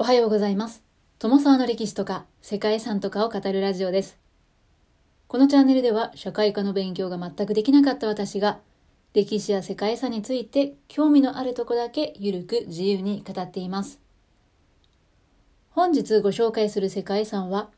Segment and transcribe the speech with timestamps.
[0.00, 0.82] おはようございます。
[1.18, 4.16] 友沢の歴史とか世界遺産とかを語るラジオです。
[5.28, 8.60] このチャンネルでは社会科の勉強が全くできなかった私が
[9.12, 14.00] 歴史や世界遺産について興味のあるとこだけゆるく自由に語っています。
[15.68, 17.68] 本日ご紹介する世界遺産は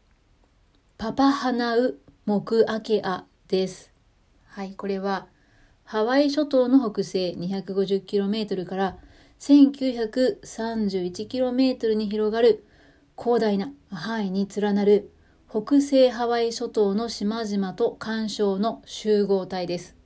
[0.99, 3.91] パパハナウ・モクアケアです。
[4.47, 5.27] はい、これは
[5.83, 8.97] ハワイ諸島の北西 250km から
[9.43, 12.65] 1931km に広がる
[13.19, 15.11] 広大な範囲に連なる
[15.51, 19.97] 北西ハワイ諸島の島々と干渉の集合体です。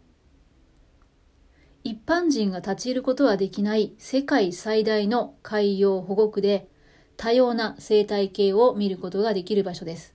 [1.84, 6.71] 一般人が立ち入ることはできない世界最大の海洋保護区で
[7.18, 10.15] 多様な生態系を見ることができる場所です。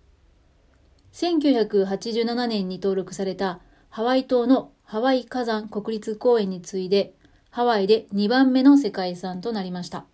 [1.14, 3.60] 1987年に登録された
[3.90, 7.14] ハワイ島のハワイ火山国立公園に次いで
[7.52, 10.06] ハワイで2番目の世界遺産となりました。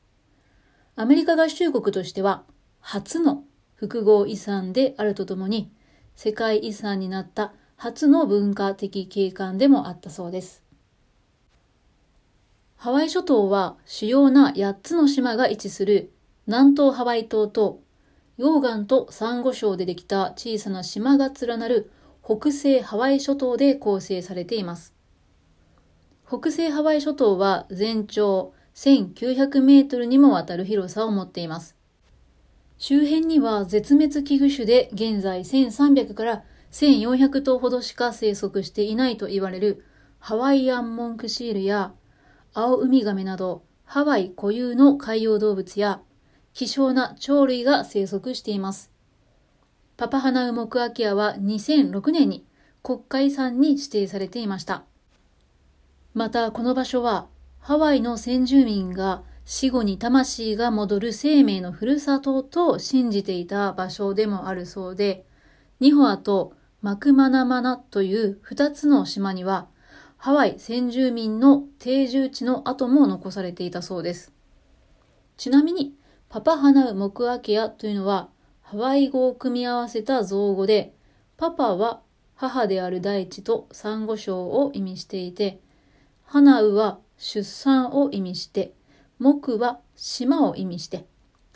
[0.96, 2.44] アメリカ合衆国としては
[2.80, 3.44] 初の
[3.76, 5.72] 複合遺産であるとともに
[6.16, 10.64] 世界遺産になった初の文化的景観でもあったそうです。
[12.76, 16.12] ハワイ諸島は主要な8つの島が位置する
[16.48, 17.82] 南東ハワイ島と
[18.40, 21.92] 溶岩とサンゴ礁でできた小さな島が連なる
[22.26, 24.97] 北西ハワイ諸島で構成されています。
[26.30, 31.78] 北西ハワイ諸島は全長1900メートルにもわたる広さを持っています。
[32.78, 39.86] 周辺には絶滅危惧種で現在1300から1400頭ほどしか生息していないと言われる
[40.20, 41.94] ハワイアンモンクシールや
[42.54, 46.02] 青ウミガメなどハワイ固有の海洋動物や
[46.54, 48.92] 希少な鳥類が生息しています。
[49.96, 52.46] パパハナウモクアキアは2006年に
[52.84, 54.84] 国家遺産に指定されていました。
[56.18, 57.28] またこの場所は
[57.60, 65.28] ハワイの先住民が死後に魂が戻る生命のふるさとと信じていた場所でもあるそうで、
[65.80, 69.68] ニホアとマクマナマナという二つの島には
[70.18, 74.34] ハワイ先住民の定住地の跡も残されていたそうです。
[75.38, 75.94] ちなみに、
[76.30, 78.30] パパハナウモクアケアというのは
[78.64, 80.96] ハワイ語を組み合わせた造語で、
[81.38, 82.02] パパは
[82.34, 85.62] 母である大地とサンゴ礁を意味していて、
[86.30, 88.74] 花ウは出産を意味して、
[89.18, 91.06] 木は島を意味して、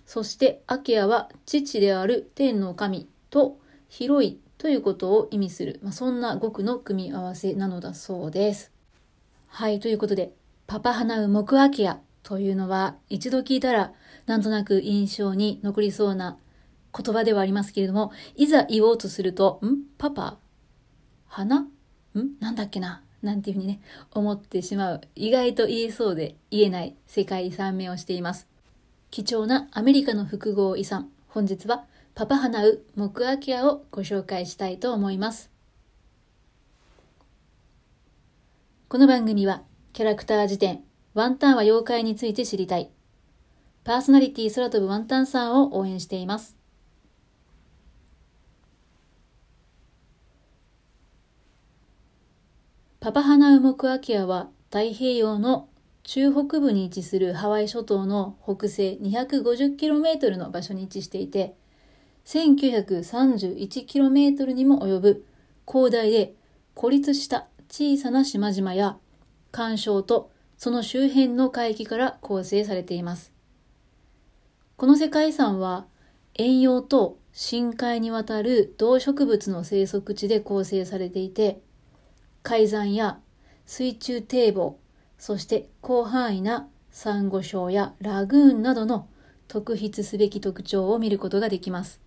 [0.05, 3.59] そしてアケアは父である天の神と
[3.89, 8.71] 広いということを意味する、まあ、そんな語句の組み合わせなのだそうです。
[9.47, 10.31] はい、ということで、
[10.67, 13.91] パパハナウモクアケアというのは一度聞いたら
[14.25, 16.37] なんとなく印象に残りそうな
[16.97, 19.79] 言葉ではありますけれども、いざ言おうとすると、ん？
[19.97, 20.37] パパ？
[21.27, 21.69] 花ん？
[22.39, 23.03] なんだっけな？
[23.21, 28.47] なんていうふうにね、思ってしまう、意外と言えそうで言えない世界遺産名をしています。
[29.11, 35.51] 貴重なアメリカの複合遺産、本日はパパハナウ・モクアキアをご紹介したいと思います。
[38.89, 40.83] この番組は、キャラクター辞典、
[41.13, 42.89] ワンタンは妖怪について知りたい。
[43.83, 46.60] パーソナリティ空飛ぶワンタンさんを応援しています。
[53.03, 55.67] パパハナウモクアキアは太平洋の
[56.03, 61.55] 中北部に位置するハワイ諸島の北西 250km の場所に位置していて、
[62.25, 65.25] 1931km にも及ぶ
[65.67, 66.35] 広大で
[66.75, 68.99] 孤立した小さな島々や
[69.51, 73.33] 干渉とその周辺の海域から構成されています。
[74.77, 75.87] この世界遺産は
[76.35, 81.63] 遠洋と深海にわたる動植物の生息地で構成されていて、
[82.43, 83.19] 海山や
[83.65, 84.79] 水中堤防、
[85.17, 89.07] そして広範囲なサンゴ礁やラグーンなどの
[89.47, 92.01] 特筆すべき特徴を見ることができます。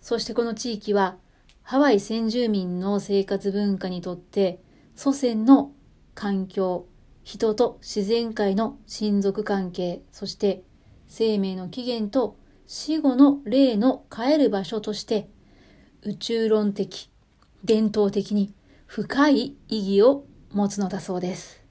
[0.00, 1.16] そしてこの地域は
[1.62, 4.60] ハワイ先住民の生活文化にとって
[4.94, 5.72] 祖先の
[6.14, 6.86] 環境、
[7.22, 10.62] 人と自然界の親族関係、そして
[11.08, 15.28] 生命の起源と死後の霊の帰る場所として
[16.02, 17.10] 宇宙論的、
[17.64, 18.52] 伝統的に
[18.86, 21.64] 深い意義を持つのだそうです。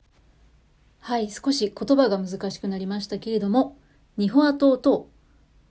[1.00, 3.78] はい、少し言葉が難しくなりましたけれども、
[4.18, 5.10] ニホア島と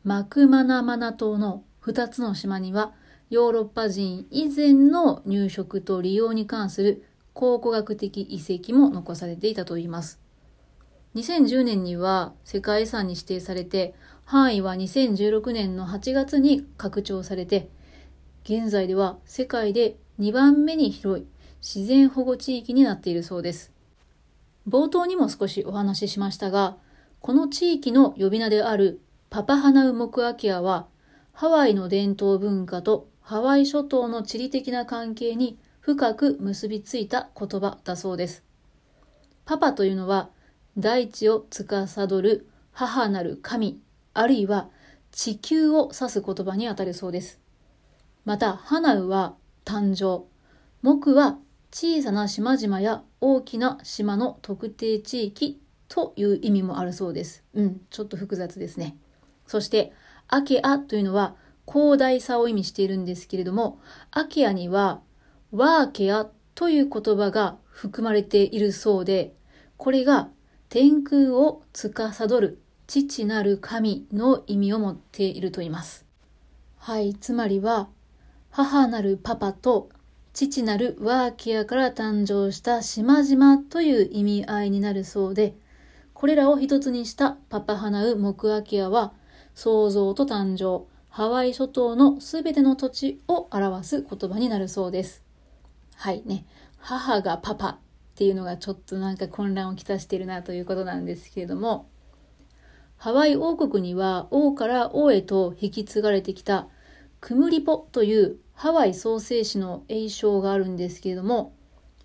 [0.05, 2.93] マクマナマナ島の2つの島には、
[3.31, 10.21] ヨーロッパ人以前の入植と利用に関する考古学的遺跡も残されていたといいます。
[11.15, 17.69] 2010年には世界遺産に指定されて、範囲は2016年の8月に拡張されて、
[18.45, 21.27] 現在では世界で2番目に広い
[21.63, 23.73] 自然保護地域になっているそうです。
[24.69, 26.77] 冒頭にも少しお話ししましたが、
[27.21, 29.01] この地域の呼び名である
[29.31, 30.89] パパハナウモクアケアは、
[31.33, 38.43] ハワイの伝統文化とハワイ諸島の地理的な関係に深く結びついた言葉だそうです。
[39.45, 40.31] パパというのは、
[40.77, 43.81] 大地を司る母なる神、
[44.15, 44.69] あるいは
[45.13, 47.39] 地球を指す言葉にあたるそうです。
[48.25, 50.27] また、ハナウは誕生、
[50.83, 51.39] 木は
[51.73, 55.59] 小さな島々や大きな島の特定地域
[55.89, 57.43] という意味もあるそうです。
[57.55, 58.97] うん、ちょっと複雑ですね。
[59.47, 59.93] そして、
[60.29, 61.35] アケアというのは
[61.67, 63.81] 広大さを意味しているんですけれども、
[64.11, 65.01] アケアには
[65.51, 69.35] ワーケアという言葉が含まれているそうで、
[69.79, 70.29] これが
[70.69, 76.05] 天空を司る父なる神の意味を持っていると言います。
[76.77, 77.89] はい、つまりは、
[78.51, 79.89] 母なるパパと
[80.33, 85.55] 父なるワーキアから誕生した島々という意味合いになるそうで、
[86.15, 89.13] これらを一つにしたパパハナウ木アキアは、
[89.55, 95.23] 創造と誕生、ハワイ諸島のすべての土地を表す言葉になるそうです。
[95.97, 96.47] はいね。
[96.79, 97.79] 母がパパっ
[98.15, 101.91] ていうのがちょっとなんか混乱をきたしているなということなんですけれども、
[102.97, 106.69] ハワイ王国には王から王へと引き継がれてきた
[107.21, 111.53] クムリポというハワイ創生詩の詠唱があるんですけれども、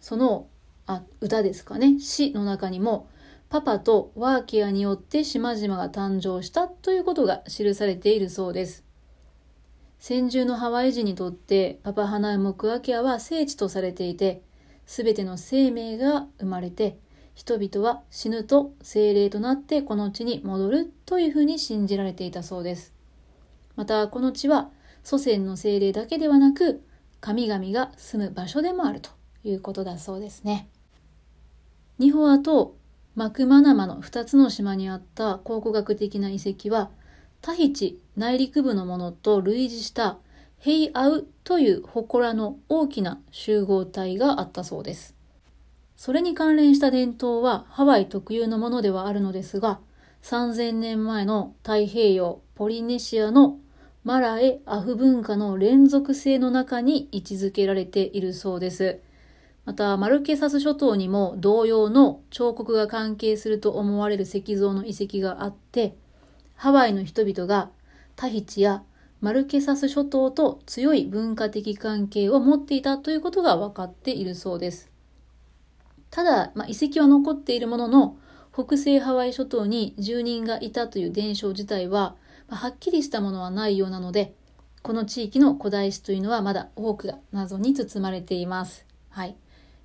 [0.02, 0.48] その
[0.88, 3.08] あ歌ですかね、詩の中にも、
[3.48, 8.84] パパとワーキアによって島々が誕生したということが記されているそうです。
[10.00, 14.42] 先住のハワイ人にとってパパハナウモクアキアは聖地とされていて、
[14.88, 16.98] すべての生命が生まれて、
[17.36, 22.96] 人々は死ぬと精霊となってこの地に戻るというふうに信じられていたそうです。
[23.76, 24.72] またこの地は
[25.08, 26.84] 祖先の精霊だけではなく
[27.22, 29.10] 神々が住む場所でもあると
[29.46, 30.68] いうことだそうですね。
[31.98, 32.76] ニホアと
[33.16, 36.90] マクマナマの2つの島にあった考古学的な遺跡は
[37.40, 40.18] タヒチ内陸部のものと類似した
[40.60, 45.16] ヘイアウという祠の大きな集合体があったそうです。
[45.96, 49.80] それに関連した伝統はハワイ特有のものではあるのですが、
[50.24, 53.60] 3000年前の太平洋、ポリネシアの
[54.08, 59.02] マラエ・アフ文化の連続性の中に位置づけられているそうです。
[59.66, 65.94] また、マルケサス諸島にも同様の彫刻が関係すると思われる石像の遺跡があって、
[66.56, 67.70] ハワイの人々が
[68.16, 68.82] タヒチや
[69.20, 74.90] マルケサス諸島と強い文化的関係を持っていたということが分かっているそうです。
[76.12, 78.18] ただ、まあ、遺跡は残っているものの、
[78.54, 82.16] 北西ハワイ諸島に住人がいたという伝承自体は、
[82.56, 84.34] はっきりしたものはないようなので、
[84.82, 88.86] この地域の古代史というのはまだ多くが謎に包まれています。
[89.10, 89.36] はい。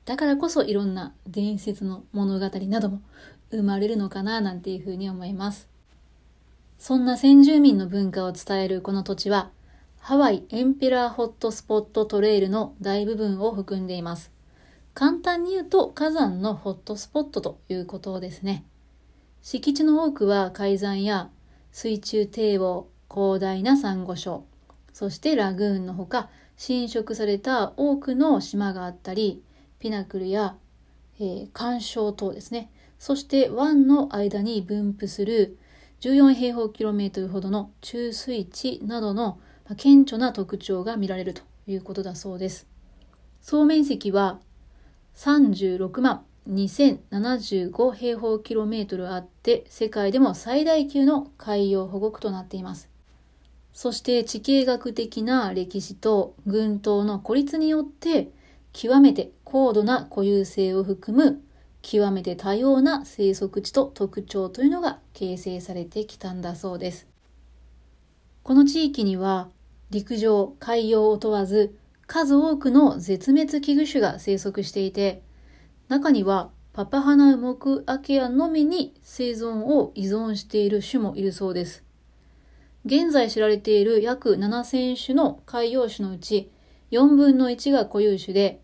[0.05, 3.03] だからこそいろんな伝説の物語なども
[3.51, 5.69] 生まれるのかななんていうふうに思います。
[6.79, 9.51] そんな先住民の文化を伝えるこの土地は、
[10.01, 14.33] ハワイエンペラーホットスポットトレイルの大部分を含んでいます。
[14.95, 18.65] 簡単に言うと火山のホットスポットということですね。
[19.41, 21.31] 敷地の多くは海山や
[21.73, 24.45] 水中堤防、広大なサンゴ礁、
[24.93, 29.43] そしてラグーンのほか侵食された多くの島があったり、
[29.79, 30.57] ピナクルや、
[31.19, 32.71] えー、干渉等ですね。
[32.99, 35.59] そして湾の間に分布する
[36.03, 39.41] 14平方キロメートルほどの中水地などの
[39.77, 42.67] 顕著な特徴が見られるということだそうです。
[43.41, 44.41] 総面積は
[45.17, 52.89] 36万2075平方キロメートルあって世界でも最大級の海洋保護区となっています。
[53.73, 58.29] そして地形学的な歴史と群島の孤立によって
[58.73, 61.43] 極めて高度な固有性を含む
[61.81, 67.07] 極めて多様な生息地と特徴というのが形成されてきたんだそうです。
[68.43, 69.49] この地域には
[69.91, 75.23] 陸上、海洋を問わず数多くの絶滅危惧種が生息していて、
[75.89, 81.85] 中にはパパハナウモクアケアのみに生存を依存している種もいるそうです。
[82.85, 86.51] 現在知られている約7000種の海洋種のうち
[86.91, 88.61] 4分の1が固有種で、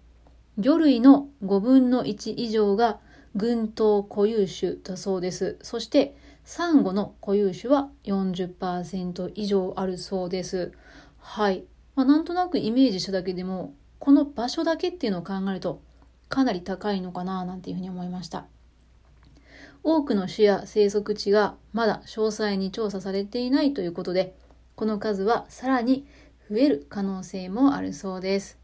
[0.58, 2.98] 魚類の5分の1以上が
[3.37, 5.58] 群島固有種だそうです。
[5.62, 10.72] そして、サンゴの固有種は40%以上あるそうです。
[11.18, 11.64] はい。
[11.94, 15.80] まあ、なんとなくイメージしただけでも、この場所だけっていうのを考えると、
[16.28, 18.47] かなり高いのかななんていうふうに思いました。
[19.82, 24.37] 多くの種や生息地がまだ詳細に調査されていないということで、
[24.75, 26.06] この数はさらに
[26.50, 28.58] 増える可能性もあるそうです。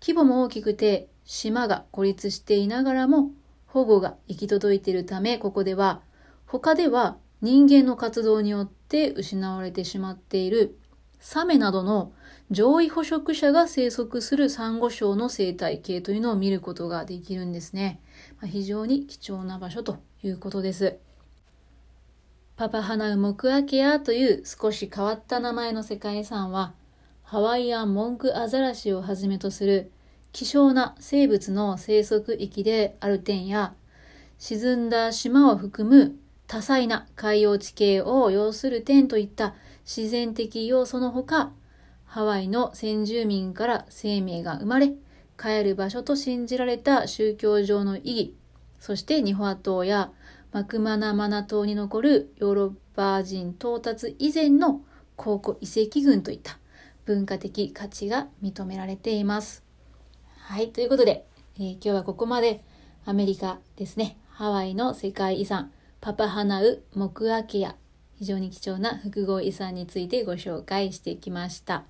[0.00, 3.30] 規模も大きくて、島が孤立していながらも
[3.66, 6.00] 保護が行き届いているため、ここでは
[6.46, 10.78] 他では人間の活動によって失われてしまっている
[11.18, 12.12] サメなどの
[12.50, 18.00] 上位捕食者が生息するサンゴ礁の生態系というのを見ることができるんですね。
[18.40, 20.98] まあ、非常に貴重な場所ということです。
[22.56, 26.74] パパハナウモクアケアという少し変わった名前の世界遺産は、
[27.22, 29.90] ハワイアンモンクアザラシをはじめとする
[30.32, 33.74] 希少な生物の生息域である点や、
[34.38, 39.54] 沈んだ島を含む多彩な海洋地形を要する点といった
[39.86, 41.52] 自然的要素のほか、
[42.04, 44.92] ハワイの先住民から生命が生まれ、
[45.38, 48.34] 帰る場所と信じられた宗教上の意義、
[48.80, 50.10] そしてニホア島や
[50.52, 54.80] マクマナマナ島に残るヨーロッパ人到達以前の
[55.14, 56.58] 考古遺跡群といった
[57.04, 59.62] 文化的価値が認められています。
[60.36, 61.26] はい、ということで、
[61.58, 62.64] えー、今日はここまで
[63.04, 67.76] アメリカですね、ハワイの世界遺産、パパハナウ・モクアケア、
[68.18, 71.84] 非常に貴重な複合遺産についてご紹介してきました。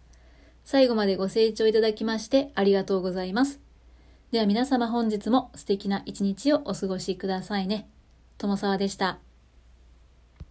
[0.65, 3.61] 最後までご清聴いただきましてありがとうございます。
[4.33, 7.89] では皆様本日も素敵な一日をお過ごしくださいね。
[8.39, 9.26] ともさわでした。